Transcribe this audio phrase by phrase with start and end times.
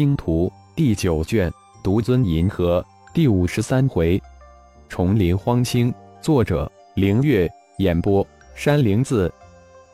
[0.00, 4.18] 星图》第九卷，独尊银河第五十三回，
[4.88, 5.92] 重林荒青。
[6.22, 7.46] 作者：凌月。
[7.80, 9.30] 演播：山灵子。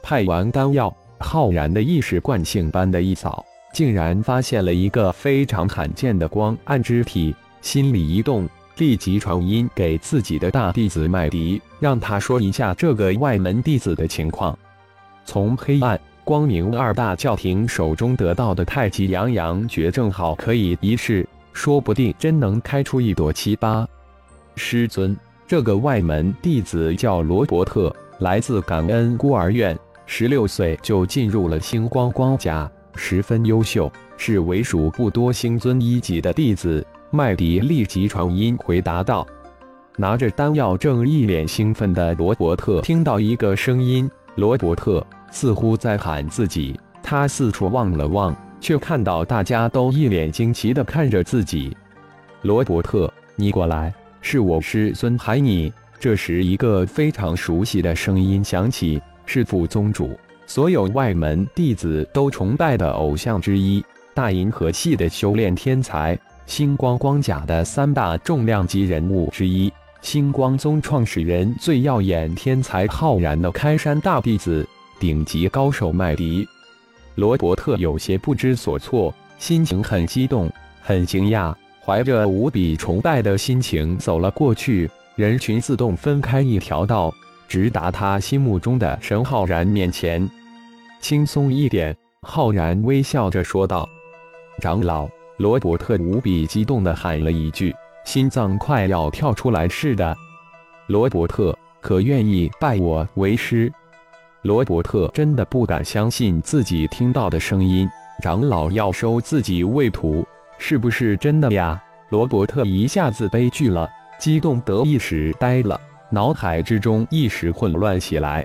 [0.00, 14.56] 派完丹药，浩然的意识惯性般的一扫，竟然发现了一个非常罕见的光暗之体，心里一动，立即传音给自己的大弟子麦迪，让他说一下这个外门弟子的情况。
[15.24, 16.00] 从黑暗。
[16.28, 23.86] 光明二大教廷手中得到的太极阳阳诀正好可以一试，说不定真能开出一朵奇葩。
[24.54, 29.74] 师尊，这个外门弟子叫罗伯特，来自感恩孤儿院，
[30.04, 36.86] 十六岁就进入了星光光家，十分优秀，是为数不多星尊一级的弟子。
[37.10, 39.26] 麦迪立即传音回答道
[39.96, 51.76] ：“拿着丹药，正一脸兴奋的罗伯特听到一个声音，罗伯特。”似乎在喊自己，他四处望了望，却看到大家都一脸惊奇地看着自己。
[52.42, 55.72] 罗伯特，你过来，是我师尊喊你。
[56.00, 74.64] 这时，一个非常熟悉的声音响起：“是副宗主，所有外门弟子都崇拜的偶像之一，大银河系的修炼天才，星光光甲的三大重量级人物之一，星光宗创始人最耀眼天才浩然的开山大弟子。”
[74.98, 76.46] 顶级高手麦迪，
[77.14, 84.90] 罗伯特有些不知所措，心情很激动，很惊讶，怀着无比崇拜的心情走了过去。
[85.16, 87.12] 人群自动分开一条道，
[87.48, 90.28] 直达他心目中的神浩然面前。
[91.00, 93.88] 轻松一点，浩然微笑着说道
[94.60, 97.72] ：“长老。”罗伯特无比激动地喊了一句，
[98.04, 100.16] 心脏快要跳出来似的。
[100.88, 103.72] 罗伯特，可愿意拜我为师？
[104.48, 107.86] 罗伯特真的不敢相信自己听到的声音，
[108.22, 111.78] 长老要收自己为徒，是不是真的呀？
[112.08, 113.86] 罗伯特一下子悲剧了，
[114.18, 118.42] 激动得一时呆了，脑海之中一时混乱起来。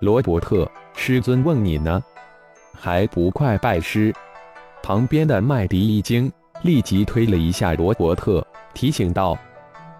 [0.00, 2.02] 罗伯特，师尊问你呢，
[2.74, 4.12] 还不快拜师？
[4.82, 6.28] 旁边的麦迪一惊，
[6.62, 8.44] 立即推了一下罗伯特，
[8.74, 9.38] 提醒道。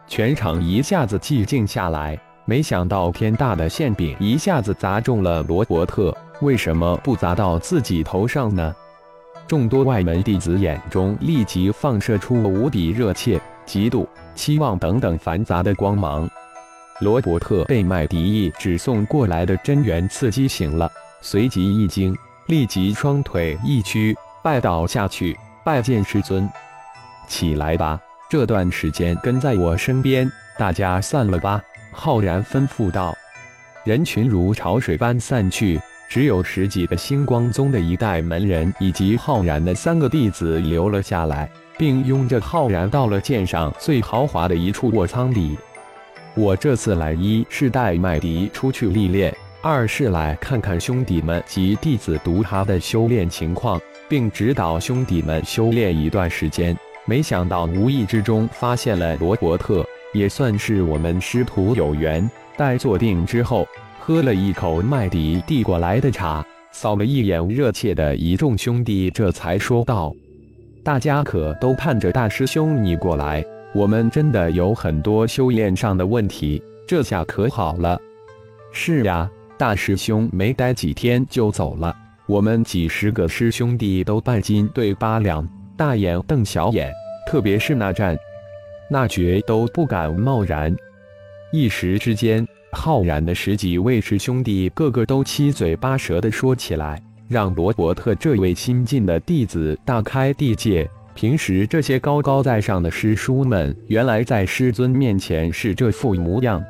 [0.09, 2.21] 全场一下子寂静下来。
[2.51, 8.75] 没想到天大的馅饼一下子砸中了罗伯特，为什么不砸到自己头上呢？
[9.47, 16.29] 众多外门弟子眼中立即放射出无比热切、嫉妒、期望等等繁杂的光芒。
[16.99, 20.91] 罗伯特被麦迪指送过来的真元刺激醒了，
[21.21, 22.13] 随即一惊，
[22.49, 24.13] 立即双腿一屈，
[24.43, 26.51] 拜倒下去，拜见师尊。
[27.29, 30.29] 起来吧，这段时间跟在我身边，
[30.59, 31.63] 大家散了吧。
[31.93, 33.17] 浩然吩咐道
[33.85, 45.57] ：“人群如潮水般散去，只有十几个星光宗的一代门人以及浩然的三个弟子留了下来，并拥着浩然到了舰上最豪华的一处卧舱里。
[46.35, 56.77] 我这次来，一是带麦迪出去历练，二是来看看兄弟们及弟子读他的修炼情况，并指导兄弟们修炼一段时间。
[57.05, 62.29] 没想到无意之中发现了罗伯特。”也算是我们师徒有缘。
[62.57, 63.67] 待坐定之后，
[63.99, 70.15] 喝了一口麦迪递过来的茶，扫了一眼热切的一众兄弟，这才说道
[70.85, 73.45] ：“大家可都盼着大师兄你过来。
[73.73, 77.99] 我们真的有很多修炼上的问题，这下可好了。
[78.73, 86.93] ”“是呀，大师兄没待几天就走了，我们几十个师兄弟都半斤对八两，大眼瞪小眼，
[87.27, 88.17] 特别是那战。”
[88.91, 90.75] 那绝都不敢贸然。
[91.53, 100.89] 一时之间，浩然的十几位师兄弟个个都七嘴八舌的说起来，让罗伯特这位新进的弟子大开地界。
[101.15, 106.65] 平时这些高高在上的师叔们，原来在师尊面前是这副模样。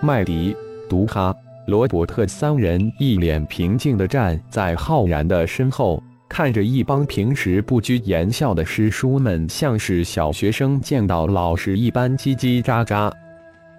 [0.00, 0.56] 麦迪、
[0.88, 1.34] 毒哈、
[1.66, 6.02] 罗伯特三人一脸平静的站在浩然的身后。
[6.36, 13.08] 看着一帮平时不拘言笑的师叔们，像是小学生见到老师一般叽叽喳喳。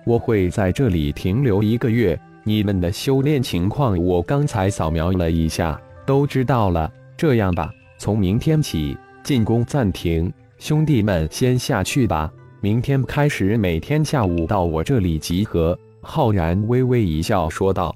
[0.05, 6.89] 我会在这里停留一个月，你们的修炼情况我刚才扫描了一下，都知道了。
[7.17, 12.31] 这样吧，从明天起进攻暂停，兄弟们先下去吧。
[12.61, 15.77] 明天开始每天下午到我这里集合。
[16.01, 17.93] 浩然微微一笑说道：“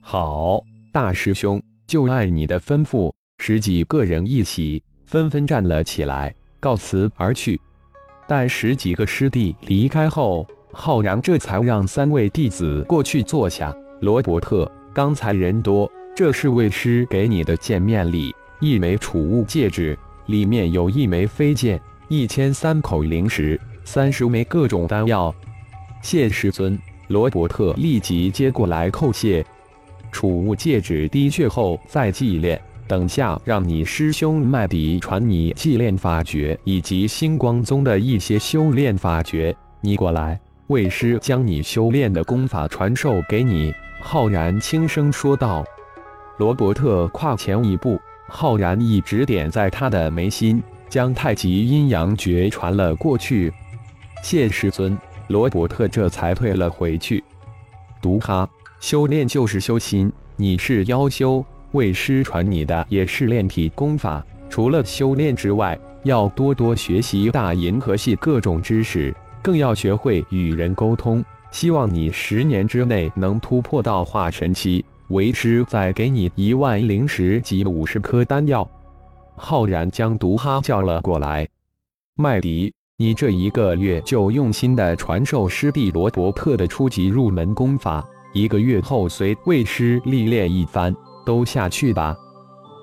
[0.00, 3.12] 好，大师兄，就按你的吩咐。”
[3.44, 7.60] 十几个人一起纷纷站了起来，告辞而去。
[8.28, 13.76] 待十几个师弟离开后，浩然这才让三位弟子过去坐下。
[14.00, 25.34] 罗伯特，刚才人多，这是为师给你的见面礼，一枚储物戒指，里面有一枚飞剑，一千三口灵石，三十枚各种丹药。
[26.00, 26.78] 谢师尊，
[27.08, 29.44] 罗伯特立即接过来叩谢。
[30.12, 32.60] 储物戒指滴血后再祭炼，
[32.92, 39.56] 等下让你师兄麦迪传你祭炼法诀以及星光宗的一些修炼法诀。
[39.80, 43.72] 你过来，魏师将你修炼的功法传授给你。”
[44.04, 45.64] 浩然轻声说道。
[46.36, 47.98] 罗伯特跨前一步，
[48.28, 53.50] 浩然一指点在他的眉心，将太极阴阳诀传了过去。
[54.22, 54.98] 谢师尊，
[55.28, 57.24] 罗伯特这才退了回去。
[58.02, 58.46] 毒哈，
[58.80, 61.42] 修炼就是修心，你是妖修，
[61.72, 64.24] 为师传你的也是炼体功法。
[64.48, 71.24] 除了修炼之外，要多多学习大银河系各种知识，更要学会与人沟通。
[71.50, 74.84] 希望你十年之内能突破到化神期。
[75.08, 78.66] 为师再给你一万灵石及五十颗丹药。
[79.36, 81.46] 浩然将毒哈叫了过来。
[82.16, 88.02] 麦迪，你这一个月就用心的传授师弟罗伯特的初级入门功法，
[88.32, 92.16] 一个月后随为师历练一番，都下去吧。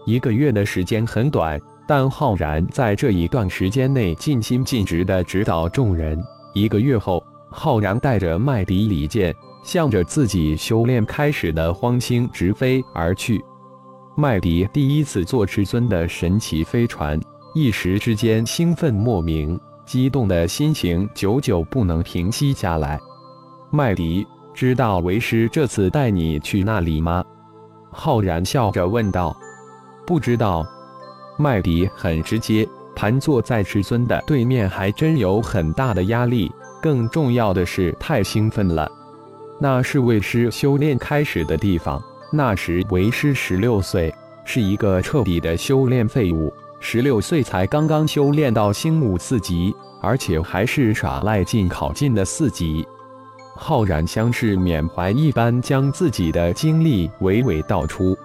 [0.05, 6.21] 一个月的时间很短，但浩然在这一段时间内尽心尽职的指导众人。
[6.53, 9.35] 一个月后，浩然带着麦迪、李健。
[9.61, 13.43] 向着自己修炼开始的荒星直飞而去。
[14.15, 17.19] 麦迪第一次坐至尊的神奇飞船，
[17.53, 22.97] 一时之间兴奋莫名，激动的心情久久不能平息下来。
[23.69, 27.23] 麦迪，知道为师这次带你去那里吗？
[27.91, 29.35] 浩然笑着问道。
[30.05, 30.65] 不知道。
[31.37, 36.51] 麦迪很直接，盘坐在至尊的对面，还真有很大的压力。
[36.81, 38.89] 更重要的是，太兴奋了。
[39.59, 42.01] 那是为师修炼开始的地方。
[42.31, 44.13] 那时为师十六岁，
[44.45, 46.53] 是一个彻底的修炼废物。
[46.79, 52.87] 十六岁才刚刚修炼到星武四级，而且还是耍赖进考进的四级。
[53.61, 58.17] 浩然像是缅怀一般，将自己的经历娓娓道出。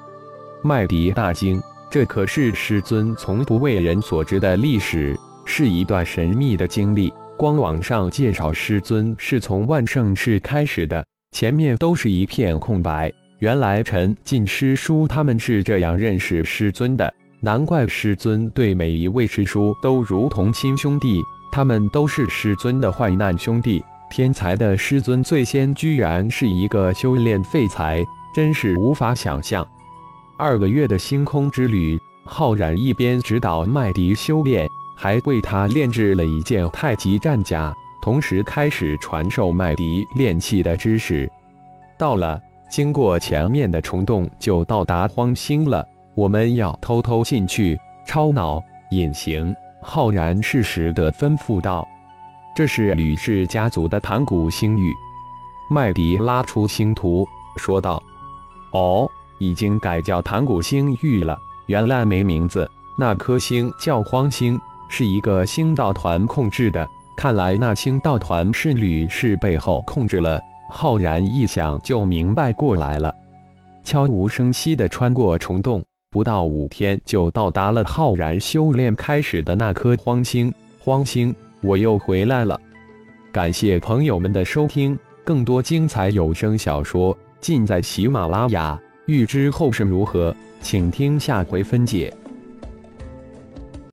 [0.62, 1.60] 麦迪大惊，
[1.90, 7.12] 这可是师尊从不为人所知的历史，是一段神秘的经历。
[7.36, 11.04] 光网上介绍师尊是从万圣世开始的。
[11.32, 13.12] 前面都是一片空白。
[13.40, 21.20] 原来陈进师叔他们是这样认识师尊的，难怪师尊对每一位师叔都如同亲兄弟。
[21.50, 23.84] 他们都是师尊的患难兄弟。
[24.16, 28.00] 天才的师尊最先居然是一个修炼废材，
[28.32, 29.66] 真是无法想象。
[30.38, 37.75] 二个月的星空之旅，浩然一边指导麦迪修炼，还为他炼制了一件太极战甲。
[38.00, 41.28] 同时开始传授麦迪炼气的知识。
[41.99, 42.40] 到了，
[42.70, 45.84] 经过前面的虫洞，就到达荒星了。
[46.14, 47.76] 我们要偷偷进去，
[48.06, 48.62] 超脑
[48.93, 49.52] 隐形。
[49.82, 51.84] 浩然适时的吩咐道
[52.54, 54.92] ：“这是吕氏家族的盘古星域。”
[55.70, 58.02] 麦迪拉出星图，说道
[58.72, 62.70] ：“哦，已经改叫盘古星域了，原来没名字。
[62.98, 66.86] 那颗星叫荒星，是一个星道团控制的。”
[67.16, 70.40] 看来那星道团是吕氏背后控制了。
[70.68, 73.14] 浩然一想就明白过来了，
[73.84, 75.80] 悄无声息地穿过虫洞，
[76.10, 80.52] 不到五天就到达了浩然修炼开始的那颗荒星。
[80.80, 81.34] 荒星，
[81.64, 82.61] 我又回来了。
[83.33, 88.78] 感谢朋友们的收听，更多精彩有声小说尽在喜马拉雅。
[89.06, 92.14] 欲知后事如何，请听下回分解。